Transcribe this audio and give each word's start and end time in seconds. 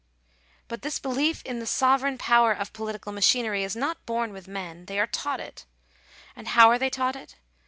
But 0.67 0.81
this 0.81 0.97
belief 0.97 1.43
in" 1.45 1.59
the 1.59 1.67
sovereign 1.67 2.17
power 2.17 2.53
of 2.53 2.73
political 2.73 3.11
machi 3.11 3.43
nery" 3.43 3.61
is 3.63 3.75
not 3.75 4.03
born 4.07 4.33
with 4.33 4.47
men; 4.47 4.85
they 4.85 4.99
are 4.99 5.05
taught 5.05 5.39
it. 5.39 5.67
And 6.35 6.47
how 6.47 6.69
are 6.71 6.79
they 6.79 6.89
taught 6.89 7.15
it? 7.15 7.35